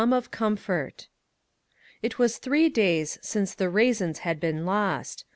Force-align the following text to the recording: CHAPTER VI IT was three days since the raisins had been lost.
CHAPTER 0.03 0.55
VI 0.55 0.93
IT 2.01 2.17
was 2.17 2.39
three 2.39 2.69
days 2.69 3.19
since 3.21 3.53
the 3.53 3.69
raisins 3.69 4.17
had 4.25 4.39
been 4.39 4.65
lost. 4.65 5.25